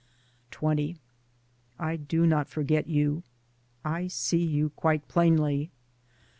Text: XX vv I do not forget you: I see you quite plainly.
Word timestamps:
XX 0.49 0.75
vv 0.77 0.99
I 1.77 1.95
do 1.95 2.25
not 2.25 2.47
forget 2.49 2.87
you: 2.87 3.21
I 3.85 4.07
see 4.07 4.43
you 4.43 4.71
quite 4.71 5.07
plainly. 5.07 5.69